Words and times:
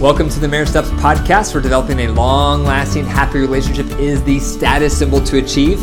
Welcome 0.00 0.30
to 0.30 0.40
the 0.40 0.48
Marriage 0.48 0.70
Steps 0.70 0.88
podcast, 0.92 1.52
where 1.52 1.62
developing 1.62 2.00
a 2.00 2.08
long 2.08 2.64
lasting, 2.64 3.04
happy 3.04 3.38
relationship 3.38 3.84
is 3.98 4.24
the 4.24 4.38
status 4.38 4.96
symbol 4.96 5.22
to 5.24 5.36
achieve. 5.36 5.78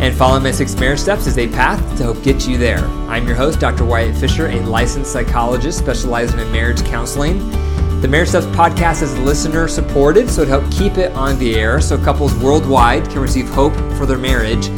And 0.00 0.12
following 0.12 0.42
my 0.42 0.50
six 0.50 0.74
marriage 0.74 0.98
steps 0.98 1.28
is 1.28 1.38
a 1.38 1.46
path 1.46 1.78
to 1.98 2.02
help 2.02 2.20
get 2.24 2.48
you 2.48 2.58
there. 2.58 2.80
I'm 3.08 3.24
your 3.24 3.36
host, 3.36 3.60
Dr. 3.60 3.84
Wyatt 3.84 4.16
Fisher, 4.16 4.48
a 4.48 4.58
licensed 4.62 5.12
psychologist 5.12 5.78
specializing 5.78 6.40
in 6.40 6.50
marriage 6.50 6.82
counseling. 6.86 7.38
The 8.00 8.08
Marriage 8.08 8.30
Steps 8.30 8.46
podcast 8.46 9.00
is 9.00 9.16
listener 9.18 9.68
supported, 9.68 10.28
so 10.28 10.42
it 10.42 10.48
helps 10.48 10.76
keep 10.76 10.98
it 10.98 11.12
on 11.12 11.38
the 11.38 11.54
air 11.54 11.80
so 11.80 11.96
couples 11.96 12.34
worldwide 12.34 13.08
can 13.10 13.20
receive 13.20 13.48
hope 13.48 13.74
for 13.96 14.06
their 14.06 14.18
marriage, 14.18 14.70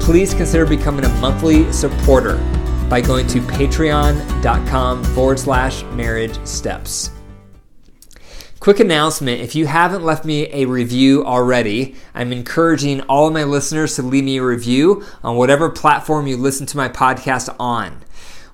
please 0.00 0.32
consider 0.32 0.64
becoming 0.64 1.04
a 1.04 1.08
monthly 1.18 1.72
supporter 1.72 2.36
by 2.88 3.00
going 3.00 3.26
to 3.26 3.40
patreon.com 3.40 5.02
forward 5.02 5.40
slash 5.40 5.82
marriage 5.86 6.38
steps. 6.46 7.10
Quick 8.60 8.80
announcement 8.80 9.40
if 9.40 9.54
you 9.54 9.66
haven't 9.66 10.02
left 10.02 10.24
me 10.24 10.48
a 10.52 10.64
review 10.64 11.24
already, 11.24 11.94
I'm 12.12 12.32
encouraging 12.32 13.02
all 13.02 13.28
of 13.28 13.32
my 13.32 13.44
listeners 13.44 13.94
to 13.94 14.02
leave 14.02 14.24
me 14.24 14.38
a 14.38 14.42
review 14.42 15.04
on 15.22 15.36
whatever 15.36 15.70
platform 15.70 16.26
you 16.26 16.36
listen 16.36 16.66
to 16.66 16.76
my 16.76 16.88
podcast 16.88 17.54
on. 17.60 18.02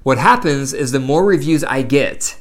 What 0.02 0.18
happens 0.18 0.74
is 0.74 0.92
the 0.92 1.00
more 1.00 1.24
reviews 1.24 1.64
I 1.64 1.80
get, 1.80 2.38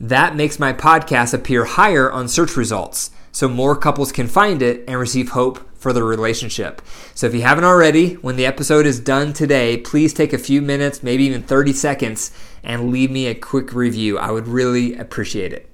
that 0.00 0.34
makes 0.34 0.58
my 0.58 0.72
podcast 0.72 1.32
appear 1.32 1.64
higher 1.64 2.10
on 2.10 2.26
search 2.26 2.56
results 2.56 3.12
so 3.30 3.46
more 3.46 3.76
couples 3.76 4.10
can 4.10 4.26
find 4.26 4.60
it 4.60 4.82
and 4.88 4.98
receive 4.98 5.28
hope 5.28 5.64
for 5.78 5.92
their 5.92 6.04
relationship. 6.04 6.82
So 7.14 7.28
if 7.28 7.34
you 7.34 7.42
haven't 7.42 7.62
already, 7.62 8.14
when 8.14 8.34
the 8.34 8.46
episode 8.46 8.86
is 8.86 8.98
done 8.98 9.32
today, 9.32 9.76
please 9.76 10.12
take 10.12 10.32
a 10.32 10.38
few 10.38 10.60
minutes, 10.60 11.04
maybe 11.04 11.22
even 11.26 11.44
30 11.44 11.74
seconds, 11.74 12.32
and 12.64 12.90
leave 12.90 13.12
me 13.12 13.28
a 13.28 13.36
quick 13.36 13.72
review. 13.72 14.18
I 14.18 14.32
would 14.32 14.48
really 14.48 14.96
appreciate 14.96 15.52
it. 15.52 15.68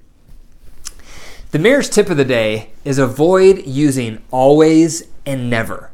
The 1.51 1.59
marriage 1.59 1.89
tip 1.89 2.09
of 2.09 2.17
the 2.17 2.25
day 2.25 2.71
is 2.83 2.97
avoid 2.97 3.65
using 3.65 4.21
always 4.31 5.07
and 5.25 5.49
never. 5.49 5.91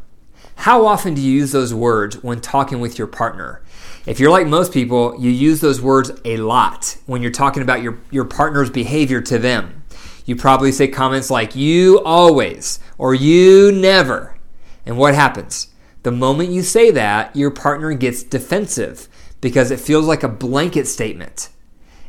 How 0.55 0.85
often 0.85 1.13
do 1.13 1.21
you 1.21 1.31
use 1.31 1.51
those 1.51 1.73
words 1.73 2.23
when 2.23 2.39
talking 2.39 2.79
with 2.79 2.97
your 2.97 3.07
partner? 3.07 3.61
If 4.05 4.19
you're 4.19 4.31
like 4.31 4.47
most 4.47 4.71
people, 4.71 5.15
you 5.19 5.29
use 5.29 5.61
those 5.61 5.81
words 5.81 6.11
a 6.25 6.37
lot 6.37 6.97
when 7.05 7.21
you're 7.21 7.31
talking 7.31 7.61
about 7.61 7.83
your, 7.83 7.99
your 8.09 8.25
partner's 8.25 8.69
behavior 8.69 9.21
to 9.21 9.37
them. 9.37 9.83
You 10.25 10.35
probably 10.35 10.71
say 10.71 10.87
comments 10.87 11.29
like, 11.29 11.55
you 11.55 11.99
always, 11.99 12.79
or 12.97 13.13
you 13.13 13.71
never. 13.71 14.37
And 14.85 14.97
what 14.97 15.15
happens? 15.15 15.67
The 16.03 16.11
moment 16.11 16.49
you 16.49 16.63
say 16.63 16.91
that, 16.91 17.35
your 17.35 17.51
partner 17.51 17.93
gets 17.93 18.23
defensive 18.23 19.07
because 19.41 19.69
it 19.69 19.79
feels 19.79 20.05
like 20.05 20.23
a 20.23 20.29
blanket 20.29 20.87
statement. 20.87 21.49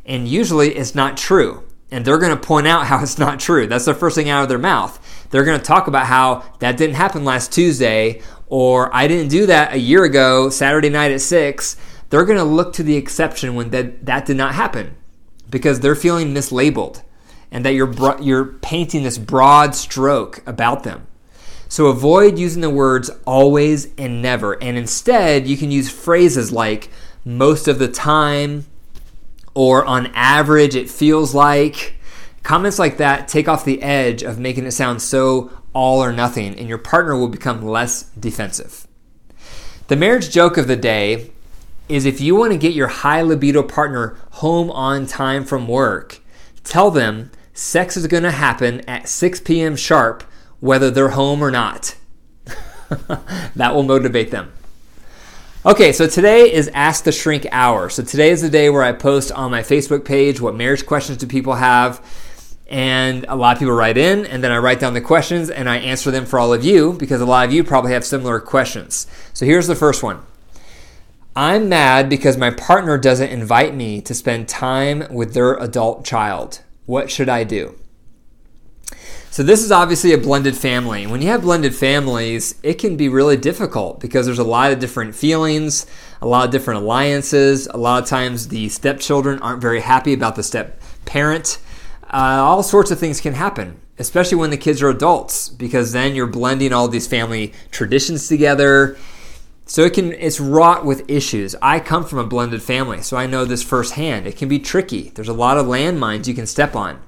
And 0.07 0.29
usually 0.29 0.77
it's 0.77 0.95
not 0.95 1.17
true. 1.17 1.65
And 1.93 2.05
they're 2.05 2.19
going 2.19 2.37
to 2.37 2.43
point 2.43 2.67
out 2.67 2.87
how 2.87 3.01
it's 3.03 3.19
not 3.19 3.39
true. 3.39 3.69
That's 3.69 3.85
the 3.85 3.95
first 3.95 4.17
thing 4.17 4.29
out 4.29 4.43
of 4.43 4.49
their 4.49 4.59
mouth. 4.59 4.99
They're 5.31 5.45
going 5.45 5.61
to 5.61 5.65
talk 5.65 5.87
about 5.87 6.07
how 6.07 6.43
that 6.59 6.77
didn't 6.77 6.97
happen 6.97 7.25
last 7.25 7.53
Tuesday, 7.53 8.23
or 8.49 8.95
I 8.95 9.07
didn't 9.07 9.29
do 9.29 9.47
that 9.47 9.75
a 9.75 9.79
year 9.79 10.03
ago, 10.03 10.51
Saturday 10.51 10.89
night 10.89 11.13
at 11.13 11.21
6, 11.21 11.77
they're 12.11 12.25
going 12.25 12.39
to 12.39 12.45
look 12.45 12.73
to 12.75 12.83
the 12.83 12.97
exception 12.97 13.55
when 13.55 13.71
that, 13.71 14.05
that 14.05 14.27
did 14.27 14.37
not 14.37 14.55
happen 14.55 14.97
because 15.49 15.81
they're 15.81 15.95
feeling 15.95 16.35
mislabeled 16.35 17.03
and 17.51 17.65
that 17.65 17.75
you're, 17.75 17.95
you're 18.21 18.45
painting 18.45 19.03
this 19.03 19.19
broad 19.19 19.75
stroke 19.75 20.43
about 20.47 20.83
them. 20.83 21.07
So 21.69 21.87
avoid 21.87 22.39
using 22.39 22.61
the 22.61 22.69
words 22.69 23.11
always 23.27 23.95
and 23.97 24.21
never. 24.21 24.63
And 24.63 24.77
instead, 24.77 25.47
you 25.47 25.57
can 25.57 25.71
use 25.71 25.91
phrases 25.91 26.53
like 26.53 26.91
most 27.25 27.69
of 27.69 27.79
the 27.79 27.89
time 27.89 28.67
or 29.55 29.85
on 29.85 30.07
average, 30.15 30.75
it 30.75 30.91
feels 30.91 31.35
like. 31.35 31.97
Comments 32.43 32.79
like 32.79 32.97
that 32.97 33.29
take 33.29 33.49
off 33.49 33.65
the 33.65 33.83
edge 33.83 34.23
of 34.23 34.39
making 34.39 34.67
it 34.67 34.73
sound 34.73 35.01
so 35.01 35.51
all 35.73 36.03
or 36.03 36.13
nothing, 36.13 36.59
and 36.59 36.69
your 36.69 36.79
partner 36.79 37.17
will 37.17 37.29
become 37.29 37.65
less 37.65 38.05
defensive. 38.19 38.87
The 39.89 39.97
marriage 39.97 40.31
joke 40.31 40.57
of 40.57 40.67
the 40.67 40.77
day 40.77 41.31
is 41.89 42.07
if 42.07 42.21
you 42.21 42.35
want 42.35 42.53
to 42.53 42.59
get 42.59 42.75
your 42.75 42.89
high 42.89 43.23
libido 43.23 43.63
partner 43.63 44.17
home 44.33 44.71
on 44.71 45.07
time 45.07 45.45
from 45.45 45.69
work, 45.69 46.21
tell 46.65 46.91
them 46.91 47.31
sex 47.53 47.97
is 47.97 48.07
going 48.07 48.23
to 48.23 48.31
happen 48.31 48.81
at 48.89 49.09
6 49.09 49.41
p.m. 49.41 49.77
sharp, 49.77 50.23
whether 50.61 50.91
they're 50.91 51.11
home 51.11 51.43
or 51.43 51.51
not. 51.51 51.97
that 53.57 53.75
will 53.75 53.83
motivate 53.83 54.31
them. 54.31 54.53
Okay, 55.65 55.93
so 55.93 56.09
today 56.09 56.53
is 56.53 56.67
Ask 56.75 57.05
the 57.05 57.13
Shrink 57.13 57.47
Hour. 57.53 57.89
So 57.89 58.03
today 58.03 58.31
is 58.31 58.43
the 58.43 58.51
day 58.51 58.69
where 58.69 58.83
I 58.83 58.91
post 58.91 59.31
on 59.31 59.53
my 59.53 59.61
Facebook 59.61 60.05
page 60.05 60.41
what 60.41 60.57
marriage 60.57 60.85
questions 60.85 61.19
do 61.19 61.29
people 61.29 61.55
have 61.55 62.05
and 62.69 63.25
a 63.29 63.37
lot 63.37 63.53
of 63.53 63.61
people 63.61 63.73
write 63.73 63.97
in, 63.97 64.27
and 64.27 64.43
then 64.43 64.51
I 64.51 64.59
write 64.59 64.81
down 64.81 64.93
the 64.93 65.01
questions 65.01 65.51
and 65.51 65.71
I 65.71 65.77
answer 65.77 66.11
them 66.11 66.27
for 66.27 66.41
all 66.41 66.53
of 66.53 66.65
you 66.65 66.95
because 66.95 67.21
a 67.21 67.27
lot 67.27 67.47
of 67.47 67.53
you 67.53 67.63
probably 67.63 67.93
have 67.93 68.05
similar 68.05 68.41
questions. 68.41 69.07
So 69.35 69.47
here's 69.47 69.69
the 69.69 69.77
first 69.77 70.03
one 70.03 70.27
I'm 71.37 71.69
mad 71.69 72.09
because 72.09 72.37
my 72.37 72.51
partner 72.51 72.99
doesn't 72.99 73.31
invite 73.31 73.73
me 73.73 74.01
to 74.01 74.15
spend 74.15 74.49
time 74.49 75.05
with 75.15 75.33
their 75.33 75.55
adult 75.55 76.05
child. 76.05 76.63
What 76.87 77.09
should 77.09 77.29
I 77.29 77.45
do? 77.45 77.79
So, 79.33 79.43
this 79.43 79.65
is 79.65 79.73
obviously 79.73 80.13
a 80.13 80.19
blended 80.19 80.57
family. 80.57 81.07
When 81.09 81.21
you 81.21 81.29
have 81.29 81.43
blended 81.43 81.75
families, 81.75 82.55
it 82.63 82.75
can 82.75 82.97
be 82.97 83.09
really 83.09 83.37
difficult 83.37 83.99
because 83.99 84.27
there's 84.27 84.39
a 84.39 84.45
lot 84.45 84.71
of 84.71 84.79
different 84.79 85.17
feelings, 85.17 85.87
a 86.21 86.27
lot 86.29 86.45
of 86.45 86.53
different 86.53 86.83
alliances. 86.83 87.67
A 87.67 87.77
lot 87.77 88.03
of 88.03 88.09
times, 88.09 88.49
the 88.49 88.69
stepchildren 88.69 89.41
aren't 89.41 89.61
very 89.61 89.81
happy 89.81 90.13
about 90.13 90.37
the 90.37 90.45
step 90.45 90.81
parent 91.05 91.59
uh, 92.13 92.43
all 92.43 92.63
sorts 92.63 92.91
of 92.91 92.99
things 92.99 93.21
can 93.21 93.33
happen, 93.33 93.81
especially 93.99 94.37
when 94.37 94.51
the 94.51 94.57
kids 94.57 94.83
are 94.83 94.91
adults, 94.91 95.49
because 95.49 95.93
then 95.93 96.15
you're 96.15 96.27
blending 96.27 96.73
all 96.73 96.87
these 96.89 97.07
family 97.07 97.53
traditions 97.71 98.29
together. 98.29 98.97
So 99.65 99.83
it 99.83 99.95
can 99.95 100.13
it's 100.13 100.39
wrought 100.39 100.85
with 100.85 101.09
issues. 101.09 101.57
I 101.63 101.81
come 101.81 102.05
from 102.05 102.19
a 102.19 102.27
blended 102.27 102.63
family, 102.63 103.01
so 103.01 103.17
I 103.17 103.27
know 103.27 103.45
this 103.45 103.63
firsthand. 103.63 104.27
It 104.27 104.37
can 104.37 104.49
be 104.49 104.59
tricky. 104.59 105.11
There's 105.15 105.29
a 105.29 105.33
lot 105.33 105.57
of 105.57 105.67
landmines 105.67 106.27
you 106.27 106.35
can 106.35 106.47
step 106.47 106.77
on. 106.77 107.01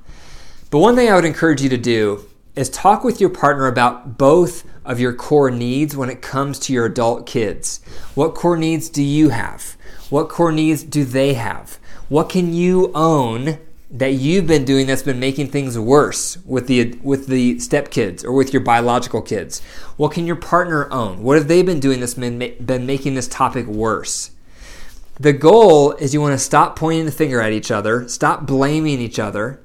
But 0.75 0.81
one 0.81 0.97
thing 0.97 1.09
I 1.09 1.15
would 1.15 1.25
encourage 1.25 1.63
you 1.63 1.69
to 1.69 1.77
do 1.77 2.27
is 2.57 2.69
talk 2.69 3.05
with 3.05 3.21
your 3.21 3.31
partner 3.31 3.69
about 3.69 4.19
both 4.19 4.65
of 4.85 4.99
your 4.99 5.13
core 5.13 5.49
needs 5.49 5.97
when 5.97 6.11
it 6.11 6.21
comes 6.21 6.59
to 6.59 6.73
your 6.73 6.87
adult 6.87 7.27
kids. 7.27 7.81
What 8.17 8.35
core 8.35 8.57
needs 8.57 8.89
do 8.89 9.01
you 9.01 9.29
have? 9.29 9.77
What 10.11 10.29
core 10.29 10.51
needs 10.51 10.83
do 10.83 11.05
they 11.05 11.35
have? 11.35 11.79
What 12.09 12.29
can 12.29 12.53
you 12.53 12.91
own 12.93 13.61
that 13.89 14.15
you've 14.15 14.49
been 14.49 14.65
doing 14.65 14.89
that's 14.89 15.05
been 15.05 15.21
making 15.21 15.51
things 15.51 15.79
worse 15.79 16.39
with 16.45 16.67
the 16.67 16.99
with 17.05 17.29
the 17.29 17.55
stepkids 17.59 18.25
or 18.25 18.33
with 18.33 18.53
your 18.53 18.63
biological 18.63 19.23
kids? 19.23 19.61
What 19.97 20.11
can 20.11 20.27
your 20.27 20.35
partner 20.35 20.93
own? 20.93 21.23
What 21.23 21.39
have 21.39 21.47
they 21.47 21.63
been 21.63 21.79
doing 21.79 22.01
that's 22.01 22.15
been, 22.15 22.39
been 22.39 22.85
making 22.85 23.15
this 23.15 23.29
topic 23.29 23.67
worse? 23.67 24.33
The 25.21 25.35
goal 25.35 25.93
is 25.93 26.13
you 26.13 26.21
want 26.21 26.33
to 26.33 26.45
stop 26.45 26.75
pointing 26.75 27.05
the 27.05 27.13
finger 27.13 27.41
at 27.41 27.53
each 27.53 27.71
other, 27.71 28.09
stop 28.09 28.45
blaming 28.45 28.99
each 28.99 29.21
other, 29.21 29.61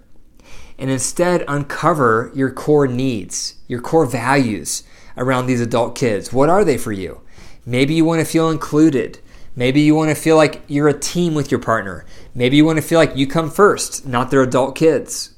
and 0.80 0.90
instead 0.90 1.44
uncover 1.48 2.32
your 2.34 2.50
core 2.50 2.88
needs, 2.88 3.56
your 3.68 3.82
core 3.82 4.06
values 4.06 4.84
around 5.18 5.46
these 5.46 5.62
adult 5.62 5.96
kids. 5.96 6.32
What 6.32 6.50
are 6.50 6.64
they 6.64 6.78
for 6.78 6.94
you? 6.94 7.22
Maybe 7.66 7.94
you 7.94 8.06
want 8.06 8.22
to 8.22 8.26
feel 8.26 8.50
included. 8.50 9.20
Maybe 9.56 9.82
you 9.82 9.94
want 9.94 10.10
to 10.10 10.16
feel 10.16 10.38
like 10.38 10.64
you're 10.68 10.88
a 10.88 10.98
team 10.98 11.36
with 11.36 11.52
your 11.52 11.60
partner. 11.60 12.06
Maybe 12.34 12.56
you 12.56 12.64
want 12.64 12.78
to 12.78 12.82
feel 12.82 12.98
like 12.98 13.18
you 13.18 13.28
come 13.28 13.52
first, 13.52 14.08
not 14.08 14.32
their 14.32 14.42
adult 14.42 14.76
kids. 14.76 15.36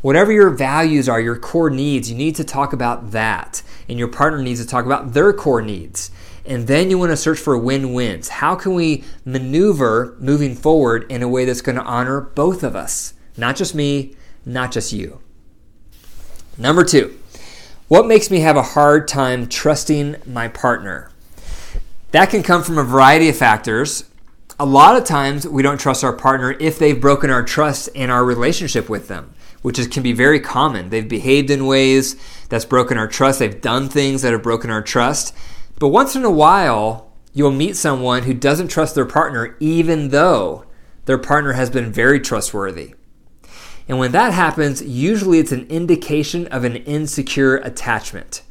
Whatever 0.00 0.30
your 0.30 0.50
values 0.50 1.08
are, 1.08 1.20
your 1.20 1.36
core 1.36 1.70
needs, 1.70 2.08
you 2.08 2.16
need 2.16 2.36
to 2.36 2.44
talk 2.44 2.72
about 2.72 3.10
that. 3.10 3.62
And 3.88 3.98
your 3.98 4.06
partner 4.06 4.40
needs 4.40 4.60
to 4.60 4.66
talk 4.66 4.86
about 4.86 5.12
their 5.12 5.32
core 5.32 5.60
needs. 5.60 6.12
And 6.46 6.68
then 6.68 6.88
you 6.88 6.98
want 6.98 7.10
to 7.10 7.16
search 7.16 7.38
for 7.38 7.58
win 7.58 7.92
wins. 7.92 8.28
How 8.28 8.54
can 8.54 8.74
we 8.74 9.02
maneuver 9.24 10.16
moving 10.20 10.54
forward 10.54 11.10
in 11.10 11.22
a 11.22 11.28
way 11.28 11.44
that's 11.44 11.62
going 11.62 11.76
to 11.76 11.82
honor 11.82 12.20
both 12.20 12.62
of 12.62 12.76
us? 12.76 13.14
Not 13.36 13.56
just 13.56 13.74
me, 13.74 14.14
not 14.48 14.72
just 14.72 14.92
you. 14.92 15.20
Number 16.56 16.82
two, 16.82 17.18
what 17.86 18.06
makes 18.06 18.30
me 18.30 18.40
have 18.40 18.56
a 18.56 18.62
hard 18.62 19.06
time 19.06 19.46
trusting 19.46 20.16
my 20.26 20.48
partner? 20.48 21.10
That 22.10 22.30
can 22.30 22.42
come 22.42 22.62
from 22.62 22.78
a 22.78 22.84
variety 22.84 23.28
of 23.28 23.36
factors. 23.36 24.04
A 24.58 24.66
lot 24.66 24.96
of 24.96 25.04
times 25.04 25.46
we 25.46 25.62
don't 25.62 25.78
trust 25.78 26.02
our 26.02 26.12
partner 26.12 26.56
if 26.58 26.78
they've 26.78 27.00
broken 27.00 27.30
our 27.30 27.44
trust 27.44 27.88
in 27.88 28.10
our 28.10 28.24
relationship 28.24 28.88
with 28.88 29.06
them, 29.06 29.34
which 29.62 29.78
is, 29.78 29.86
can 29.86 30.02
be 30.02 30.12
very 30.12 30.40
common. 30.40 30.90
They've 30.90 31.08
behaved 31.08 31.50
in 31.50 31.66
ways 31.66 32.16
that's 32.48 32.64
broken 32.64 32.98
our 32.98 33.06
trust, 33.06 33.38
they've 33.38 33.60
done 33.60 33.88
things 33.88 34.22
that 34.22 34.32
have 34.32 34.42
broken 34.42 34.70
our 34.70 34.82
trust. 34.82 35.34
But 35.78 35.88
once 35.88 36.16
in 36.16 36.24
a 36.24 36.30
while, 36.30 37.12
you'll 37.32 37.52
meet 37.52 37.76
someone 37.76 38.24
who 38.24 38.34
doesn't 38.34 38.68
trust 38.68 38.94
their 38.96 39.06
partner, 39.06 39.56
even 39.60 40.08
though 40.08 40.64
their 41.04 41.18
partner 41.18 41.52
has 41.52 41.70
been 41.70 41.92
very 41.92 42.18
trustworthy. 42.18 42.94
And 43.88 43.98
when 43.98 44.12
that 44.12 44.34
happens, 44.34 44.82
usually 44.82 45.38
it's 45.38 45.52
an 45.52 45.66
indication 45.68 46.46
of 46.48 46.64
an 46.64 46.76
insecure 46.76 47.56
attachment. 47.56 48.42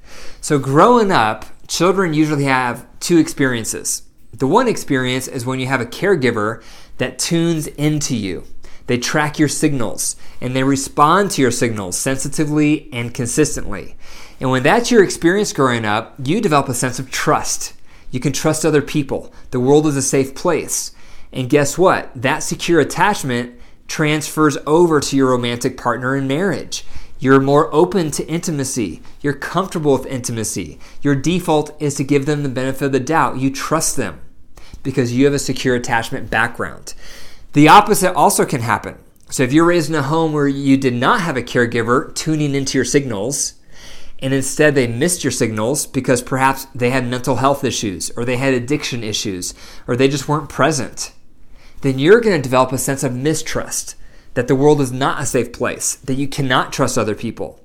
So, 0.42 0.58
growing 0.58 1.12
up, 1.12 1.46
children 1.68 2.14
usually 2.14 2.46
have 2.46 2.88
two 3.00 3.18
experiences. 3.18 4.02
The 4.34 4.48
one 4.48 4.68
experience 4.68 5.28
is 5.28 5.46
when 5.46 5.60
you 5.60 5.68
have 5.68 5.82
a 5.82 5.86
caregiver 5.86 6.64
that 6.98 7.20
tunes 7.20 7.68
into 7.68 8.16
you, 8.16 8.46
They 8.88 8.98
track 8.98 9.38
your 9.38 9.50
signals 9.50 10.16
and 10.42 10.56
they 10.56 10.64
respond 10.64 11.32
to 11.32 11.42
your 11.42 11.52
signals 11.52 11.98
sensitively 11.98 12.90
and 12.92 13.14
consistently. 13.14 13.98
And 14.40 14.50
when 14.50 14.64
that's 14.64 14.92
your 14.92 15.04
experience 15.04 15.54
growing 15.54 15.86
up, 15.86 16.16
you 16.24 16.42
develop 16.42 16.70
a 16.70 16.74
sense 16.74 16.98
of 16.98 17.12
trust. 17.12 17.74
You 18.12 18.22
can 18.22 18.32
trust 18.32 18.66
other 18.66 18.82
people. 18.82 19.34
The 19.52 19.60
world 19.60 19.88
is 19.88 19.98
a 19.98 20.02
safe 20.02 20.34
place. 20.34 20.94
And 21.34 21.50
guess 21.50 21.78
what? 21.78 22.10
That 22.16 22.40
secure 22.40 22.80
attachment 22.80 23.57
transfers 23.88 24.58
over 24.66 25.00
to 25.00 25.16
your 25.16 25.32
romantic 25.32 25.78
partner 25.78 26.16
in 26.16 26.28
marriage. 26.28 26.86
You're 27.20 27.42
more 27.42 27.74
open 27.74 28.12
to 28.12 28.28
intimacy. 28.28 29.02
You're 29.22 29.34
comfortable 29.34 29.94
with 29.94 30.06
intimacy. 30.06 30.80
Your 31.02 31.16
default 31.16 31.76
is 31.82 31.96
to 31.96 32.04
give 32.04 32.26
them 32.26 32.44
the 32.44 32.50
benefit 32.50 32.86
of 32.86 32.92
the 32.92 33.00
doubt. 33.00 33.40
You 33.40 33.52
trust 33.52 33.98
them 33.98 34.22
because 34.84 35.14
you 35.14 35.26
have 35.26 35.34
a 35.34 35.40
secure 35.40 35.76
attachment 35.76 36.30
background. 36.30 36.94
The 37.54 37.70
opposite 37.70 38.14
also 38.14 38.46
can 38.46 38.62
happen. 38.62 38.98
So 39.30 39.44
if 39.44 39.52
you're 39.52 39.66
raised 39.66 39.90
in 39.90 39.96
a 39.96 40.04
home 40.04 40.32
where 40.32 40.48
you 40.48 40.78
did 40.78 40.94
not 40.94 41.22
have 41.22 41.36
a 41.36 41.42
caregiver 41.42 42.14
tuning 42.14 42.54
into 42.54 42.78
your 42.78 42.86
signals, 42.86 43.56
and 44.20 44.34
instead 44.34 44.76
they 44.76 44.88
missed 44.88 45.24
your 45.24 45.32
signals 45.32 45.86
because 45.86 46.22
perhaps 46.22 46.66
they 46.74 46.90
had 46.90 47.06
mental 47.06 47.36
health 47.38 47.64
issues 47.64 48.12
or 48.12 48.26
they 48.26 48.38
had 48.38 48.54
addiction 48.54 49.04
issues 49.04 49.54
or 49.88 49.96
they 49.96 50.08
just 50.08 50.28
weren't 50.28 50.50
present, 50.50 51.12
then 51.82 52.00
you're 52.00 52.22
going 52.22 52.36
to 52.36 52.42
develop 52.42 52.72
a 52.72 52.78
sense 52.78 53.04
of 53.04 53.16
mistrust 53.16 53.96
that 54.34 54.48
the 54.48 54.56
world 54.56 54.82
is 54.82 54.92
not 54.92 55.22
a 55.22 55.26
safe 55.26 55.52
place, 55.52 55.96
that 55.96 56.16
you 56.16 56.28
cannot 56.28 56.72
trust 56.74 56.98
other 56.98 57.16
people. 57.16 57.60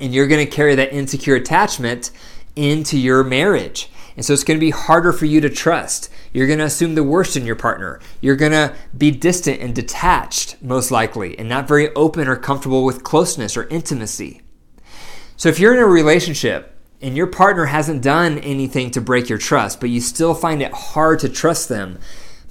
And 0.00 0.14
you're 0.14 0.26
going 0.26 0.44
to 0.44 0.50
carry 0.50 0.74
that 0.74 0.92
insecure 0.92 1.36
attachment 1.36 2.10
into 2.56 2.98
your 2.98 3.22
marriage. 3.22 3.90
And 4.16 4.24
so 4.24 4.32
it's 4.32 4.44
going 4.44 4.58
to 4.58 4.64
be 4.64 4.70
harder 4.70 5.12
for 5.12 5.26
you 5.26 5.40
to 5.40 5.50
trust. 5.50 6.08
You're 6.32 6.46
going 6.46 6.60
to 6.60 6.64
assume 6.64 6.94
the 6.94 7.02
worst 7.02 7.36
in 7.36 7.44
your 7.44 7.56
partner. 7.56 8.00
You're 8.20 8.36
going 8.36 8.52
to 8.52 8.74
be 8.96 9.10
distant 9.10 9.60
and 9.60 9.74
detached, 9.74 10.62
most 10.62 10.90
likely, 10.90 11.38
and 11.38 11.48
not 11.48 11.68
very 11.68 11.92
open 11.94 12.28
or 12.28 12.36
comfortable 12.36 12.84
with 12.84 13.04
closeness 13.04 13.56
or 13.56 13.68
intimacy. 13.68 14.42
So 15.36 15.48
if 15.48 15.58
you're 15.58 15.74
in 15.74 15.80
a 15.80 15.86
relationship 15.86 16.78
and 17.02 17.16
your 17.16 17.26
partner 17.26 17.66
hasn't 17.66 18.02
done 18.02 18.38
anything 18.38 18.90
to 18.92 19.00
break 19.00 19.28
your 19.28 19.38
trust, 19.38 19.80
but 19.80 19.90
you 19.90 20.00
still 20.00 20.34
find 20.34 20.62
it 20.62 20.72
hard 20.72 21.18
to 21.20 21.28
trust 21.28 21.68
them, 21.68 21.98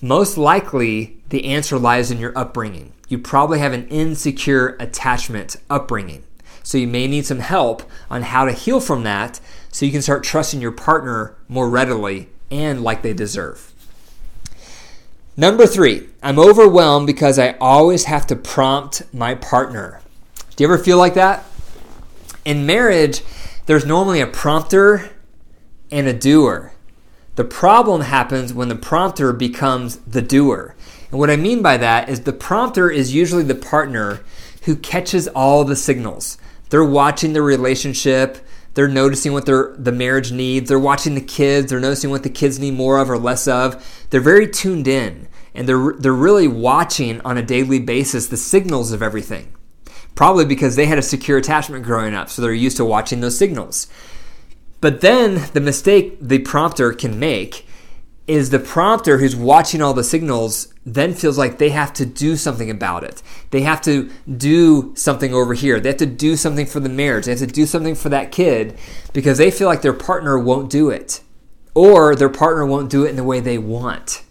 most 0.04 0.38
likely 0.38 1.16
the 1.30 1.46
answer 1.46 1.80
lies 1.80 2.12
in 2.12 2.20
your 2.20 2.38
upbringing. 2.38 2.92
You 3.08 3.18
probably 3.18 3.60
have 3.60 3.72
an 3.72 3.88
insecure 3.88 4.76
attachment 4.78 5.56
upbringing. 5.70 6.24
So 6.62 6.78
you 6.78 6.88
may 6.88 7.08
need 7.08 7.26
some 7.26 7.40
help 7.40 7.84
on 8.10 8.24
how 8.24 8.44
to 8.44 8.52
heal 8.52 8.82
from 8.82 9.04
that 9.04 9.40
so 9.72 9.86
you 9.86 9.94
can 9.94 10.02
start 10.02 10.26
trusting 10.26 10.60
your 10.60 10.74
partner 10.74 11.38
more 11.48 11.70
readily 11.70 12.28
and 12.52 12.84
like 12.84 13.02
they 13.02 13.14
deserve. 13.14 13.72
Number 15.38 15.66
three, 15.66 16.10
I'm 16.22 16.38
overwhelmed 16.38 17.08
because 17.08 17.40
I 17.40 17.56
always 17.62 18.04
have 18.04 18.28
to 18.28 18.36
prompt 18.36 19.04
my 19.14 19.36
partner. 19.36 20.02
Do 20.58 20.66
you 20.66 20.68
ever 20.68 20.84
feel 20.84 20.98
like 20.98 21.14
that? 21.14 21.46
In 22.44 22.66
marriage, 22.66 23.22
there's 23.68 23.86
normally 23.86 24.20
a 24.20 24.28
prompter 24.28 25.12
and 25.90 26.08
a 26.08 26.14
doer. 26.14 26.73
The 27.36 27.44
problem 27.44 28.02
happens 28.02 28.54
when 28.54 28.70
the 28.70 28.76
prompter 28.76 29.34
becomes 29.34 29.98
the 29.98 30.22
doer. 30.22 30.76
And 31.10 31.20
what 31.20 31.32
I 31.32 31.36
mean 31.36 31.62
by 31.62 31.78
that 31.78 32.10
is 32.10 32.22
the 32.22 32.34
prompter 32.34 32.92
is 32.92 33.14
usually 33.14 33.44
the 33.44 33.56
partner 33.56 34.22
who 34.64 34.76
catches 34.76 35.28
all 35.28 35.64
the 35.64 35.76
signals. 35.76 36.38
They're 36.70 36.84
watching 36.84 37.34
the 37.34 37.42
relationship, 37.42 38.38
they're 38.74 38.88
noticing 38.88 39.34
what 39.34 39.46
their 39.46 39.76
the 39.78 39.92
marriage 39.92 40.32
needs, 40.32 40.70
they're 40.70 40.80
watching 40.80 41.16
the 41.16 41.22
kids, 41.22 41.70
they're 41.70 41.80
noticing 41.80 42.10
what 42.10 42.24
the 42.24 42.30
kids 42.30 42.60
need 42.60 42.74
more 42.74 43.00
of 43.00 43.10
or 43.10 43.18
less 43.18 43.48
of. 43.48 44.06
They're 44.10 44.22
very 44.22 44.48
tuned 44.48 44.88
in 44.88 45.28
and 45.54 45.68
they're 45.68 45.94
they're 45.94 46.14
really 46.14 46.48
watching 46.48 47.22
on 47.22 47.38
a 47.38 47.44
daily 47.44 47.80
basis 47.80 48.28
the 48.28 48.38
signals 48.38 48.92
of 48.92 49.02
everything. 49.02 49.54
Probably 50.16 50.46
because 50.46 50.76
they 50.76 50.86
had 50.86 51.00
a 51.00 51.04
secure 51.04 51.40
attachment 51.40 51.84
growing 51.84 52.14
up, 52.14 52.30
so 52.30 52.42
they're 52.42 52.54
used 52.54 52.78
to 52.78 52.86
watching 52.86 53.22
those 53.22 53.38
signals. 53.38 53.88
But 54.84 55.00
then 55.00 55.46
the 55.54 55.62
mistake 55.62 56.18
the 56.20 56.40
prompter 56.40 56.92
can 56.92 57.18
make 57.18 57.66
is 58.28 58.50
the 58.50 58.60
prompter 58.60 59.18
who's 59.18 59.34
watching 59.34 59.82
all 59.82 59.94
the 59.94 60.04
signals 60.04 60.74
then 60.86 61.14
feels 61.14 61.38
like 61.38 61.58
they 61.58 61.70
have 61.70 61.94
to 61.94 62.06
do 62.06 62.36
something 62.36 62.70
about 62.70 63.06
it. 63.06 63.24
They 63.52 63.62
have 63.62 63.80
to 63.84 64.12
do 64.30 64.94
something 64.98 65.34
over 65.34 65.54
here. 65.54 65.80
They 65.80 65.88
have 65.88 66.00
to 66.00 66.06
do 66.06 66.36
something 66.36 66.66
for 66.66 66.82
the 66.82 66.90
marriage. 66.90 67.24
They 67.24 67.32
have 67.32 67.40
to 67.40 67.48
do 67.48 67.66
something 67.66 67.96
for 67.96 68.10
that 68.10 68.34
kid 68.34 68.78
because 69.14 69.38
they 69.38 69.52
feel 69.52 69.70
like 69.70 69.84
their 69.84 69.94
partner 69.94 70.38
won't 70.38 70.70
do 70.70 70.90
it 70.90 71.22
or 71.74 72.14
their 72.14 72.28
partner 72.28 72.66
won't 72.66 72.90
do 72.90 73.06
it 73.06 73.10
in 73.12 73.16
the 73.16 73.24
way 73.24 73.40
they 73.40 73.58
want. 73.58 74.24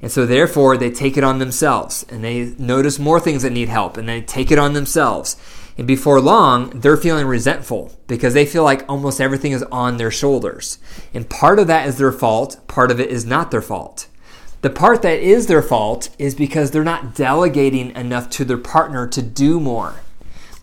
And 0.00 0.12
so, 0.12 0.26
therefore, 0.26 0.76
they 0.76 0.92
take 0.92 1.16
it 1.16 1.24
on 1.24 1.40
themselves 1.40 2.06
and 2.08 2.22
they 2.22 2.54
notice 2.56 3.00
more 3.00 3.18
things 3.18 3.42
that 3.42 3.50
need 3.50 3.68
help 3.68 3.96
and 3.96 4.08
they 4.08 4.20
take 4.20 4.52
it 4.52 4.60
on 4.60 4.74
themselves. 4.74 5.34
And 5.78 5.86
before 5.86 6.20
long, 6.20 6.70
they're 6.70 6.96
feeling 6.96 7.26
resentful 7.26 7.92
because 8.06 8.34
they 8.34 8.44
feel 8.44 8.62
like 8.62 8.84
almost 8.88 9.20
everything 9.20 9.52
is 9.52 9.62
on 9.64 9.96
their 9.96 10.10
shoulders. 10.10 10.78
And 11.14 11.28
part 11.28 11.58
of 11.58 11.66
that 11.66 11.88
is 11.88 11.98
their 11.98 12.12
fault, 12.12 12.60
part 12.68 12.90
of 12.90 13.00
it 13.00 13.10
is 13.10 13.24
not 13.24 13.50
their 13.50 13.62
fault. 13.62 14.06
The 14.60 14.70
part 14.70 15.02
that 15.02 15.18
is 15.18 15.46
their 15.46 15.62
fault 15.62 16.10
is 16.18 16.34
because 16.34 16.70
they're 16.70 16.84
not 16.84 17.14
delegating 17.14 17.94
enough 17.96 18.30
to 18.30 18.44
their 18.44 18.58
partner 18.58 19.08
to 19.08 19.22
do 19.22 19.58
more. 19.58 20.02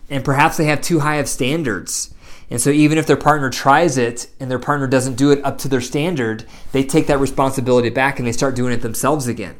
And 0.08 0.24
perhaps 0.24 0.56
they 0.56 0.64
have 0.64 0.80
too 0.80 1.00
high 1.00 1.16
of 1.16 1.28
standards. 1.28 2.14
And 2.48 2.60
so 2.60 2.70
even 2.70 2.98
if 2.98 3.06
their 3.06 3.16
partner 3.16 3.50
tries 3.50 3.98
it 3.98 4.28
and 4.40 4.50
their 4.50 4.58
partner 4.58 4.86
doesn't 4.86 5.14
do 5.14 5.30
it 5.30 5.44
up 5.44 5.58
to 5.58 5.68
their 5.68 5.80
standard, 5.80 6.46
they 6.72 6.82
take 6.82 7.06
that 7.08 7.20
responsibility 7.20 7.90
back 7.90 8.18
and 8.18 8.26
they 8.26 8.32
start 8.32 8.56
doing 8.56 8.72
it 8.72 8.82
themselves 8.82 9.28
again. 9.28 9.56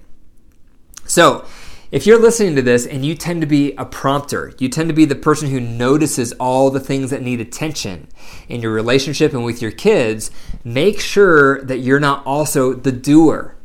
So, 1.06 1.44
if 1.91 2.07
you're 2.07 2.21
listening 2.21 2.55
to 2.55 2.63
this 2.63 2.87
and 2.87 3.05
you 3.05 3.17
tend 3.17 3.41
to 3.41 3.47
be 3.47 3.73
a 3.73 3.85
prompter, 3.85 4.55
you 4.59 4.69
tend 4.69 4.89
to 4.89 4.95
be 4.95 5.05
the 5.05 5.17
person 5.17 5.51
who 5.51 5.59
notices 5.59 6.33
all 6.35 6.71
the 6.71 6.79
things 6.79 7.11
that 7.11 7.23
need 7.23 7.41
attention 7.41 8.07
in 8.49 8.61
your 8.61 8.73
relationship 8.73 9.33
and 9.33 9.45
with 9.45 9.61
your 9.61 9.73
kids, 9.73 10.31
make 10.63 11.01
sure 11.01 11.61
that 11.63 11.79
you're 11.79 11.99
not 11.99 12.25
also 12.25 12.75
the 12.75 12.93
doer. 12.93 13.57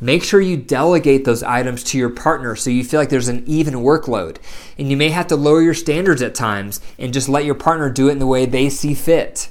Make 0.00 0.24
sure 0.24 0.40
you 0.40 0.56
delegate 0.56 1.24
those 1.24 1.42
items 1.42 1.84
to 1.84 1.98
your 1.98 2.10
partner 2.10 2.56
so 2.56 2.70
you 2.70 2.84
feel 2.84 3.00
like 3.00 3.10
there's 3.10 3.28
an 3.28 3.44
even 3.46 3.74
workload. 3.74 4.38
And 4.78 4.90
you 4.90 4.96
may 4.96 5.10
have 5.10 5.26
to 5.28 5.36
lower 5.36 5.62
your 5.62 5.74
standards 5.74 6.22
at 6.22 6.34
times 6.34 6.80
and 6.98 7.12
just 7.12 7.28
let 7.28 7.44
your 7.44 7.54
partner 7.54 7.90
do 7.90 8.08
it 8.08 8.12
in 8.12 8.18
the 8.18 8.26
way 8.26 8.46
they 8.46 8.70
see 8.70 8.94
fit. 8.94 9.50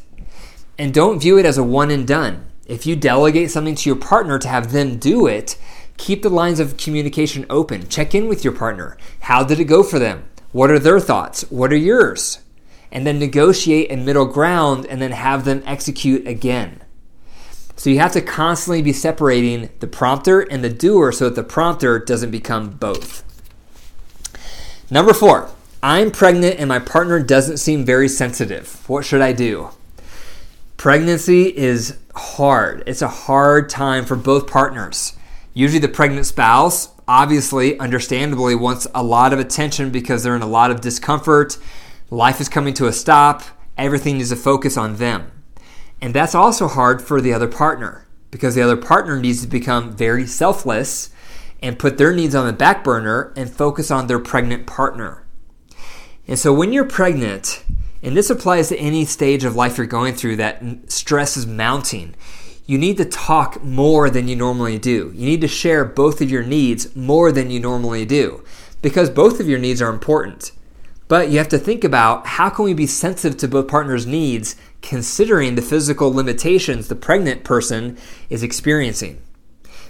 And 0.78 0.94
don't 0.94 1.20
view 1.20 1.38
it 1.38 1.46
as 1.46 1.58
a 1.58 1.64
one 1.64 1.92
and 1.92 2.08
done. 2.08 2.48
If 2.66 2.86
you 2.86 2.96
delegate 2.96 3.52
something 3.52 3.76
to 3.76 3.90
your 3.90 3.98
partner 3.98 4.40
to 4.40 4.48
have 4.48 4.72
them 4.72 4.98
do 4.98 5.28
it, 5.28 5.58
keep 5.98 6.22
the 6.22 6.30
lines 6.30 6.60
of 6.60 6.78
communication 6.78 7.46
open. 7.50 7.88
Check 7.88 8.14
in 8.14 8.28
with 8.28 8.44
your 8.44 8.54
partner. 8.54 8.98
How 9.22 9.44
did 9.44 9.60
it 9.60 9.66
go 9.66 9.84
for 9.84 10.00
them? 10.00 10.26
What 10.52 10.70
are 10.70 10.80
their 10.80 11.00
thoughts? 11.00 11.44
What 11.50 11.74
are 11.74 11.78
yours? 11.78 12.40
And 12.92 13.08
then 13.08 13.20
negotiate 13.20 13.92
a 13.92 13.98
middle 13.98 14.26
ground 14.26 14.86
and 14.86 15.02
then 15.02 15.12
have 15.12 15.46
them 15.46 15.64
execute 15.66 16.28
again. 16.28 16.84
So 17.76 17.90
you 17.90 18.00
have 18.00 18.14
to 18.14 18.22
constantly 18.22 18.82
be 18.82 18.94
separating 18.94 19.70
the 19.80 19.88
prompter 19.88 20.42
and 20.42 20.64
the 20.64 20.70
doer 20.70 21.12
so 21.12 21.26
that 21.26 21.36
the 21.36 21.44
prompter 21.44 22.00
doesn't 22.00 22.32
become 22.32 22.70
both. 22.70 23.24
Number 24.92 25.14
four, 25.14 25.50
I'm 25.82 26.12
pregnant 26.12 26.60
and 26.60 26.70
my 26.70 26.80
partner 26.80 27.20
doesn't 27.20 27.58
seem 27.58 27.84
very 27.84 28.08
sensitive. 28.08 28.88
What 28.88 29.06
should 29.06 29.22
I 29.22 29.34
do? 29.34 29.70
Pregnancy 30.78 31.56
is 31.58 31.98
hard. 32.16 32.84
It's 32.86 33.02
a 33.02 33.08
hard 33.08 33.70
time 33.70 34.06
for 34.06 34.16
both 34.16 34.48
partners. 34.48 35.14
Usually, 35.54 35.80
the 35.80 35.88
pregnant 35.88 36.26
spouse, 36.26 36.90
obviously, 37.08 37.80
understandably, 37.80 38.56
wants 38.56 38.88
a 38.96 39.04
lot 39.04 39.34
of 39.34 39.40
attention 39.40 39.92
because 39.92 40.24
they're 40.24 40.36
in 40.36 40.42
a 40.42 40.48
lot 40.48 40.72
of 40.72 40.82
discomfort. 40.82 41.58
Life 42.10 42.42
is 42.42 42.50
coming 42.50 42.74
to 42.76 42.88
a 42.88 42.94
stop. 42.94 43.44
Everything 43.78 44.18
needs 44.18 44.30
to 44.30 44.36
focus 44.36 44.78
on 44.78 44.96
them. 44.96 45.32
And 46.02 46.14
that's 46.14 46.36
also 46.36 46.68
hard 46.68 47.02
for 47.02 47.22
the 47.22 47.34
other 47.34 47.48
partner 47.48 48.08
because 48.30 48.56
the 48.56 48.62
other 48.62 48.76
partner 48.76 49.20
needs 49.20 49.42
to 49.42 49.48
become 49.48 49.96
very 49.96 50.26
selfless 50.26 51.12
and 51.62 51.80
put 51.80 51.98
their 51.98 52.14
needs 52.14 52.36
on 52.36 52.46
the 52.46 52.54
back 52.54 52.84
burner 52.84 53.32
and 53.38 53.50
focus 53.50 53.90
on 53.90 54.08
their 54.08 54.20
pregnant 54.20 54.66
partner. 54.66 55.24
And 56.28 56.38
so 56.38 56.54
when 56.54 56.74
you're 56.74 56.84
pregnant, 56.84 57.64
and 58.02 58.18
this 58.18 58.30
applies 58.30 58.70
to 58.70 58.78
any 58.78 59.06
stage 59.06 59.46
of 59.46 59.56
life 59.56 59.78
you're 59.78 59.88
going 59.88 60.16
through 60.16 60.36
that 60.38 60.64
stress 60.92 61.38
is 61.38 61.48
mounting, 61.48 62.16
you 62.66 62.78
need 62.78 62.98
to 62.98 63.06
talk 63.06 63.64
more 63.64 64.10
than 64.10 64.28
you 64.28 64.36
normally 64.36 64.78
do. 64.78 65.12
You 65.16 65.26
need 65.26 65.42
to 65.42 65.48
share 65.48 65.84
both 65.84 66.22
of 66.22 66.32
your 66.32 66.44
needs 66.44 66.96
more 66.96 67.32
than 67.32 67.52
you 67.52 67.60
normally 67.60 68.06
do 68.06 68.44
because 68.82 69.10
both 69.10 69.40
of 69.40 69.50
your 69.50 69.60
needs 69.60 69.82
are 69.82 69.90
important. 69.90 70.52
But 71.08 71.30
you 71.30 71.38
have 71.38 71.50
to 71.50 71.58
think 71.58 71.84
about 71.84 72.26
how 72.26 72.50
can 72.50 72.66
we 72.66 72.74
be 72.74 72.88
sensitive 72.88 73.38
to 73.40 73.48
both 73.48 73.68
partners' 73.68 74.08
needs 74.08 74.56
considering 74.82 75.56
the 75.56 75.62
physical 75.62 76.14
limitations 76.14 76.88
the 76.88 76.96
pregnant 76.96 77.44
person 77.44 77.98
is 78.30 78.44
experiencing. 78.44 79.22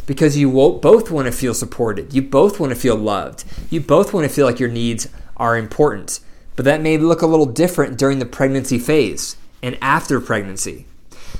Because 0.05 0.37
you 0.37 0.51
both 0.51 1.11
want 1.11 1.27
to 1.27 1.31
feel 1.31 1.53
supported, 1.53 2.13
you 2.13 2.21
both 2.21 2.59
want 2.59 2.71
to 2.71 2.79
feel 2.79 2.95
loved, 2.95 3.45
you 3.69 3.79
both 3.79 4.13
want 4.13 4.27
to 4.27 4.33
feel 4.33 4.45
like 4.45 4.59
your 4.59 4.69
needs 4.69 5.07
are 5.37 5.57
important. 5.57 6.19
But 6.55 6.65
that 6.65 6.81
may 6.81 6.97
look 6.97 7.21
a 7.21 7.27
little 7.27 7.45
different 7.45 7.97
during 7.97 8.19
the 8.19 8.25
pregnancy 8.25 8.79
phase 8.79 9.37
and 9.61 9.77
after 9.81 10.19
pregnancy. 10.19 10.87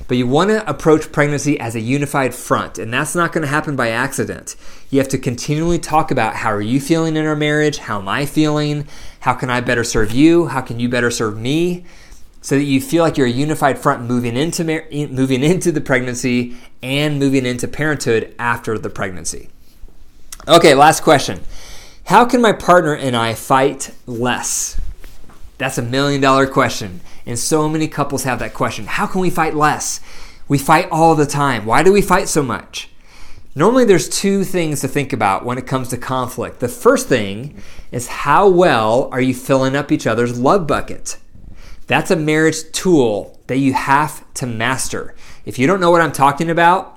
But 0.08 0.18
you 0.18 0.28
want 0.28 0.50
to 0.50 0.68
approach 0.70 1.12
pregnancy 1.12 1.60
as 1.60 1.76
a 1.76 1.80
unified 1.80 2.36
front, 2.36 2.78
and 2.78 2.94
that's 2.94 3.16
not 3.16 3.32
going 3.32 3.44
to 3.44 3.48
happen 3.48 3.76
by 3.76 3.90
accident. 3.90 4.56
You 4.90 5.00
have 5.00 5.08
to 5.10 5.18
continually 5.18 5.80
talk 5.80 6.12
about 6.12 6.36
how 6.36 6.52
are 6.52 6.62
you 6.62 6.80
feeling 6.82 7.16
in 7.16 7.26
our 7.26 7.36
marriage? 7.36 7.78
How 7.78 8.00
am 8.00 8.08
I 8.08 8.26
feeling? 8.26 8.88
How 9.22 9.34
can 9.34 9.50
I 9.50 9.62
better 9.62 9.84
serve 9.84 10.12
you? 10.12 10.48
How 10.48 10.62
can 10.62 10.80
you 10.80 10.90
better 10.90 11.10
serve 11.10 11.38
me? 11.38 11.86
So 12.42 12.56
that 12.58 12.64
you 12.64 12.82
feel 12.82 13.04
like 13.04 13.18
you're 13.18 13.28
a 13.28 13.32
unified 13.32 13.80
front 13.80 14.04
moving 14.04 14.36
into 14.36 14.66
moving 14.66 15.44
into 15.44 15.72
the 15.72 15.80
pregnancy 15.80 16.58
and 16.82 17.18
moving 17.18 17.46
into 17.46 17.70
parenthood 17.70 18.36
after 18.38 18.78
the 18.78 18.90
pregnancy. 18.90 19.50
Okay, 20.46 20.76
last 20.76 21.04
question. 21.04 21.40
How 22.06 22.26
can 22.26 22.42
my 22.42 22.52
partner 22.52 22.94
and 22.94 23.16
I 23.16 23.34
fight 23.34 23.92
less? 24.06 24.78
That's 25.58 25.78
a 25.78 25.82
million 25.82 26.20
dollar 26.20 26.46
question. 26.46 27.00
And 27.26 27.40
so 27.40 27.70
many 27.70 27.88
couples 27.88 28.24
have 28.24 28.40
that 28.40 28.54
question. 28.54 28.86
How 28.86 29.08
can 29.08 29.22
we 29.22 29.30
fight 29.30 29.56
less? 29.56 30.02
We 30.48 30.58
fight 30.58 30.90
all 30.92 31.16
the 31.16 31.26
time. 31.26 31.66
Why 31.66 31.84
do 31.84 31.94
we 31.94 32.02
fight 32.02 32.28
so 32.28 32.44
much? 32.44 32.90
Normally, 33.56 33.86
there's 33.86 34.10
two 34.10 34.44
things 34.44 34.82
to 34.82 34.88
think 34.88 35.14
about 35.14 35.46
when 35.46 35.58
it 35.60 35.68
comes 35.68 35.90
to 35.90 35.98
conflict. 35.98 36.60
The 36.60 36.68
first 36.68 37.08
thing 37.08 37.62
is 37.92 38.08
how 38.08 38.50
well 38.50 39.10
are 39.12 39.22
you 39.22 39.36
filling 39.36 39.76
up 39.76 39.92
each 39.92 40.08
other's 40.08 40.40
love 40.40 40.66
bucket? 40.66 41.18
That's 41.86 42.12
a 42.12 42.16
marriage 42.16 42.72
tool 42.72 43.40
that 43.48 43.58
you 43.58 43.74
have 43.74 44.24
to 44.36 44.48
master. 44.48 45.14
If 45.46 45.60
you 45.60 45.68
don't 45.68 45.80
know 45.80 45.92
what 45.92 46.02
I'm 46.02 46.12
talking 46.12 46.50
about, 46.50 46.93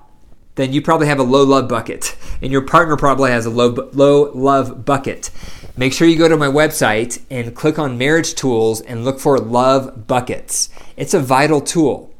then 0.56 0.72
you 0.72 0.82
probably 0.82 1.06
have 1.06 1.18
a 1.18 1.22
low 1.22 1.44
love 1.44 1.68
bucket, 1.68 2.16
and 2.42 2.50
your 2.50 2.62
partner 2.62 2.96
probably 2.96 3.30
has 3.30 3.46
a 3.46 3.50
low, 3.50 3.88
low 3.92 4.32
love 4.34 4.84
bucket. 4.84 5.30
Make 5.76 5.92
sure 5.92 6.08
you 6.08 6.18
go 6.18 6.28
to 6.28 6.36
my 6.36 6.48
website 6.48 7.22
and 7.30 7.54
click 7.54 7.78
on 7.78 7.98
marriage 7.98 8.34
tools 8.34 8.80
and 8.80 9.04
look 9.04 9.20
for 9.20 9.38
love 9.38 10.06
buckets. 10.06 10.70
It's 10.96 11.14
a 11.14 11.20
vital 11.20 11.60
tool. 11.60 12.12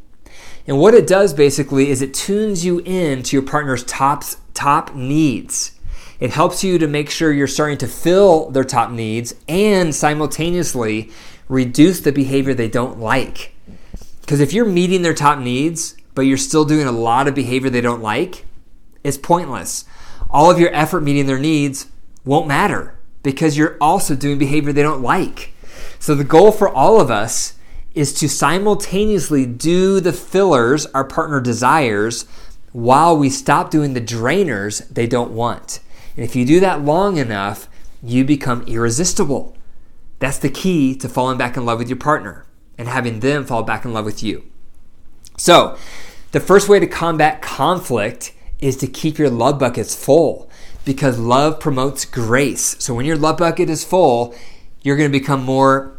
And 0.67 0.79
what 0.79 0.95
it 0.95 1.07
does 1.07 1.33
basically 1.33 1.91
is 1.91 2.03
it 2.03 2.13
tunes 2.13 2.65
you 2.65 2.81
in 2.85 3.23
to 3.23 3.37
your 3.37 3.43
partner's 3.43 3.85
top, 3.85 4.25
top 4.53 4.95
needs. 4.95 5.73
It 6.21 6.31
helps 6.31 6.65
you 6.65 6.79
to 6.79 6.87
make 6.87 7.09
sure 7.09 7.33
you're 7.33 7.47
starting 7.47 7.79
to 7.79 7.87
fill 7.87 8.51
their 8.51 8.65
top 8.65 8.91
needs 8.91 9.35
and 9.49 9.95
simultaneously 9.95 11.11
reduce 11.49 12.01
the 12.01 12.13
behavior 12.13 12.53
they 12.53 12.69
don't 12.69 12.99
like. 12.99 13.55
Because 14.21 14.41
if 14.41 14.53
you're 14.53 14.67
meeting 14.67 15.03
their 15.03 15.15
top 15.15 15.39
needs, 15.39 15.97
but 16.17 16.23
you're 16.23 16.39
still 16.39 16.65
doing 16.65 16.87
a 16.87 16.93
lot 16.93 17.29
of 17.29 17.35
behavior 17.35 17.71
they 17.71 17.83
don't 17.83 18.03
like, 18.03 18.47
it's 19.05 19.19
pointless. 19.19 19.85
All 20.31 20.51
of 20.51 20.59
your 20.59 20.75
effort 20.75 21.03
meeting 21.03 21.27
their 21.27 21.39
needs 21.39 21.87
won't 22.25 22.49
matter 22.49 22.99
because 23.23 23.57
you're 23.57 23.77
also 23.81 24.17
doing 24.17 24.39
behavior 24.39 24.73
they 24.73 24.83
don't 24.83 25.03
like. 25.03 25.53
So 25.99 26.15
the 26.15 26.25
goal 26.25 26.53
for 26.53 26.69
all 26.69 27.01
of 27.01 27.11
us 27.11 27.59
is 27.95 28.15
to 28.15 28.29
simultaneously 28.29 29.47
do 29.47 30.01
the 30.01 30.13
fillers 30.13 30.87
our 30.87 31.05
partner 31.05 31.41
desires 31.41 32.25
while 32.73 33.17
we 33.17 33.29
stop 33.31 33.71
doing 33.71 33.93
the 33.93 34.01
drainers 34.01 34.89
they 34.89 35.07
don't 35.07 35.33
want. 35.33 35.81
And 36.17 36.25
if 36.25 36.35
you 36.35 36.47
do 36.47 36.61
that 36.61 36.83
long 36.83 37.19
enough, 37.19 37.69
you 38.03 38.25
become 38.25 38.63
irresistible. 38.63 39.55
That's 40.19 40.39
the 40.39 40.49
key 40.49 40.95
to 40.97 41.11
falling 41.11 41.37
back 41.37 41.59
in 41.59 41.67
love 41.67 41.79
with 41.79 41.89
your 41.89 41.99
partner 41.99 42.47
and 42.79 42.89
having 42.89 43.21
them 43.21 43.45
fall 43.45 43.63
back 43.63 43.85
in 43.85 43.93
love 43.93 44.07
with 44.07 44.23
you. 44.23 44.51
So, 45.37 45.77
the 46.33 46.41
first 46.41 46.69
way 46.69 46.81
to 46.81 46.87
combat 46.87 47.43
conflict 47.43 48.33
is 48.59 48.77
to 48.79 48.87
keep 48.87 49.19
your 49.19 49.31
love 49.31 49.59
buckets 49.59 49.95
full 49.95 50.51
because 50.85 51.19
love 51.19 51.61
promotes 51.61 52.05
grace. 52.05 52.77
So, 52.79 52.95
when 52.95 53.07
your 53.07 53.17
love 53.17 53.39
bucket 53.39 53.69
is 53.69 53.85
full, 53.85 54.35
you're 54.83 54.97
going 54.97 55.11
to 55.11 55.19
become 55.19 55.45
more 55.45 55.97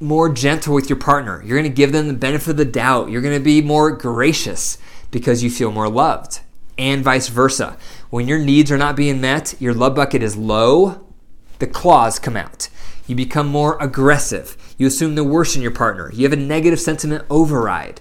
more 0.00 0.30
gentle 0.30 0.74
with 0.74 0.88
your 0.88 0.98
partner. 0.98 1.42
You're 1.44 1.58
going 1.58 1.70
to 1.70 1.76
give 1.76 1.92
them 1.92 2.08
the 2.08 2.14
benefit 2.14 2.50
of 2.50 2.56
the 2.56 2.64
doubt. 2.64 3.10
You're 3.10 3.20
going 3.20 3.38
to 3.38 3.44
be 3.44 3.60
more 3.60 3.90
gracious 3.90 4.78
because 5.10 5.42
you 5.42 5.50
feel 5.50 5.70
more 5.70 5.88
loved, 5.90 6.40
and 6.78 7.04
vice 7.04 7.28
versa. 7.28 7.76
When 8.08 8.26
your 8.26 8.38
needs 8.38 8.72
are 8.72 8.78
not 8.78 8.96
being 8.96 9.20
met, 9.20 9.54
your 9.60 9.74
love 9.74 9.94
bucket 9.94 10.22
is 10.22 10.36
low, 10.36 11.06
the 11.58 11.66
claws 11.66 12.18
come 12.18 12.36
out. 12.36 12.68
You 13.06 13.14
become 13.14 13.48
more 13.48 13.76
aggressive. 13.82 14.56
You 14.78 14.86
assume 14.86 15.16
the 15.16 15.24
worst 15.24 15.56
in 15.56 15.62
your 15.62 15.72
partner. 15.72 16.10
You 16.14 16.24
have 16.24 16.32
a 16.32 16.40
negative 16.40 16.80
sentiment 16.80 17.24
override. 17.28 18.00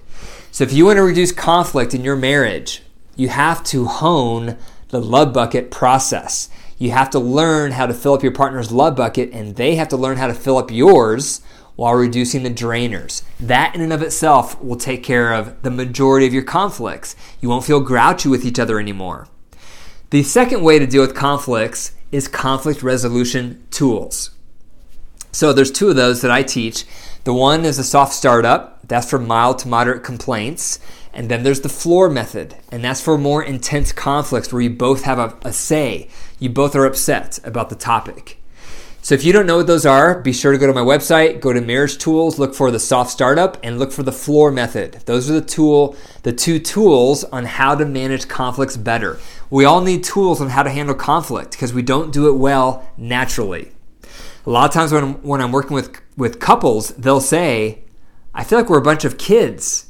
So, 0.51 0.63
if 0.63 0.73
you 0.73 0.85
want 0.85 0.97
to 0.97 1.03
reduce 1.03 1.31
conflict 1.31 1.93
in 1.93 2.03
your 2.03 2.15
marriage, 2.15 2.81
you 3.15 3.29
have 3.29 3.63
to 3.65 3.85
hone 3.85 4.57
the 4.89 5.01
love 5.01 5.33
bucket 5.33 5.69
process. 5.69 6.49
You 6.77 6.91
have 6.91 7.09
to 7.11 7.19
learn 7.19 7.73
how 7.73 7.85
to 7.85 7.93
fill 7.93 8.13
up 8.13 8.23
your 8.23 8.31
partner's 8.31 8.71
love 8.71 8.95
bucket, 8.95 9.31
and 9.31 9.55
they 9.55 9.75
have 9.75 9.89
to 9.89 9.97
learn 9.97 10.17
how 10.17 10.27
to 10.27 10.33
fill 10.33 10.57
up 10.57 10.71
yours 10.71 11.41
while 11.75 11.93
reducing 11.93 12.43
the 12.43 12.49
drainers. 12.49 13.23
That 13.39 13.75
in 13.75 13.81
and 13.81 13.93
of 13.93 14.01
itself 14.01 14.61
will 14.61 14.75
take 14.75 15.03
care 15.03 15.33
of 15.33 15.61
the 15.61 15.71
majority 15.71 16.25
of 16.25 16.33
your 16.33 16.43
conflicts. 16.43 17.15
You 17.41 17.49
won't 17.49 17.63
feel 17.63 17.79
grouchy 17.79 18.27
with 18.27 18.43
each 18.43 18.59
other 18.59 18.79
anymore. 18.79 19.27
The 20.09 20.23
second 20.23 20.63
way 20.63 20.79
to 20.79 20.87
deal 20.87 21.01
with 21.01 21.15
conflicts 21.15 21.93
is 22.11 22.27
conflict 22.27 22.81
resolution 22.81 23.63
tools. 23.69 24.31
So 25.31 25.53
there's 25.53 25.71
two 25.71 25.89
of 25.89 25.95
those 25.95 26.21
that 26.21 26.31
I 26.31 26.43
teach. 26.43 26.85
The 27.23 27.33
one 27.33 27.65
is 27.65 27.77
a 27.77 27.83
soft 27.83 28.13
startup, 28.13 28.79
that's 28.87 29.09
for 29.09 29.19
mild 29.19 29.59
to 29.59 29.67
moderate 29.67 30.03
complaints. 30.03 30.79
And 31.13 31.29
then 31.29 31.43
there's 31.43 31.61
the 31.61 31.69
floor 31.69 32.09
method, 32.09 32.55
and 32.71 32.83
that's 32.83 33.01
for 33.01 33.17
more 33.17 33.43
intense 33.43 33.91
conflicts 33.91 34.53
where 34.53 34.61
you 34.61 34.69
both 34.69 35.03
have 35.03 35.19
a, 35.19 35.37
a 35.41 35.53
say. 35.53 36.07
You 36.39 36.49
both 36.49 36.75
are 36.75 36.85
upset 36.85 37.39
about 37.43 37.69
the 37.69 37.75
topic. 37.75 38.37
So 39.01 39.15
if 39.15 39.23
you 39.23 39.31
don't 39.31 39.45
know 39.45 39.57
what 39.57 39.67
those 39.67 39.85
are, 39.85 40.19
be 40.19 40.33
sure 40.33 40.51
to 40.51 40.57
go 40.57 40.67
to 40.67 40.73
my 40.73 40.81
website, 40.81 41.39
go 41.39 41.53
to 41.53 41.61
Marriage 41.61 41.97
Tools, 41.97 42.37
look 42.37 42.53
for 42.53 42.69
the 42.69 42.79
soft 42.79 43.09
startup, 43.09 43.57
and 43.63 43.79
look 43.79 43.91
for 43.91 44.03
the 44.03 44.11
floor 44.11 44.51
method. 44.51 45.01
Those 45.05 45.29
are 45.29 45.33
the 45.33 45.41
tool, 45.41 45.95
the 46.23 46.33
two 46.33 46.59
tools 46.59 47.23
on 47.25 47.45
how 47.45 47.75
to 47.75 47.85
manage 47.85 48.27
conflicts 48.27 48.77
better. 48.77 49.17
We 49.49 49.65
all 49.65 49.81
need 49.81 50.03
tools 50.03 50.41
on 50.41 50.49
how 50.49 50.63
to 50.63 50.69
handle 50.69 50.95
conflict 50.95 51.51
because 51.51 51.73
we 51.73 51.81
don't 51.81 52.11
do 52.11 52.27
it 52.27 52.33
well 52.33 52.87
naturally. 52.97 53.71
A 54.45 54.49
lot 54.49 54.69
of 54.69 54.73
times 54.73 54.91
when, 54.91 55.21
when 55.21 55.41
I'm 55.41 55.51
working 55.51 55.75
with, 55.75 56.01
with 56.17 56.39
couples, 56.39 56.89
they'll 56.89 57.21
say, 57.21 57.83
I 58.33 58.43
feel 58.43 58.59
like 58.59 58.69
we're 58.69 58.77
a 58.77 58.81
bunch 58.81 59.05
of 59.05 59.17
kids. 59.17 59.87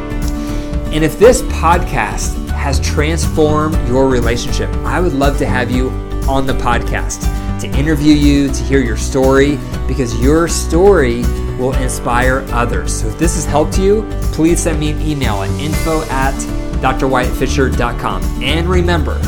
And 0.92 1.04
if 1.04 1.18
this 1.18 1.42
podcast 1.42 2.43
has 2.64 2.80
transformed 2.80 3.76
your 3.86 4.08
relationship, 4.08 4.70
I 4.86 4.98
would 4.98 5.12
love 5.12 5.36
to 5.36 5.44
have 5.44 5.70
you 5.70 5.90
on 6.26 6.46
the 6.46 6.54
podcast 6.54 7.20
to 7.60 7.68
interview 7.78 8.14
you, 8.14 8.50
to 8.50 8.62
hear 8.64 8.80
your 8.80 8.96
story, 8.96 9.58
because 9.86 10.18
your 10.18 10.48
story 10.48 11.20
will 11.58 11.74
inspire 11.74 12.38
others. 12.52 13.02
So 13.02 13.08
if 13.08 13.18
this 13.18 13.34
has 13.34 13.44
helped 13.44 13.78
you, 13.78 14.08
please 14.32 14.62
send 14.62 14.80
me 14.80 14.92
an 14.92 15.02
email 15.02 15.42
at 15.42 15.50
info 15.60 16.04
at 16.04 16.32
drwyattfisher.com. 16.80 18.42
And 18.42 18.66
remember, 18.66 19.20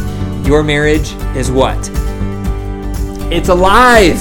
your 0.49 0.63
marriage 0.63 1.13
is 1.37 1.51
what? 1.51 1.77
It's 3.31 3.51
alive! 3.51 4.19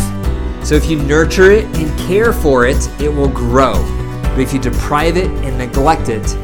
So 0.67 0.75
if 0.75 0.89
you 0.89 1.01
nurture 1.01 1.51
it 1.51 1.63
and 1.77 1.99
care 1.99 2.33
for 2.33 2.65
it, 2.65 2.85
it 2.99 3.07
will 3.07 3.29
grow. 3.29 3.75
But 4.23 4.39
if 4.39 4.51
you 4.51 4.59
deprive 4.59 5.15
it 5.15 5.29
and 5.45 5.57
neglect 5.57 6.09
it, 6.09 6.35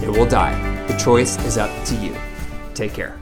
it 0.00 0.08
will 0.08 0.26
die. 0.26 0.69
The 0.90 0.96
choice 0.96 1.38
is 1.44 1.56
up 1.56 1.70
to 1.86 1.94
you. 1.94 2.16
Take 2.74 2.92
care. 2.92 3.16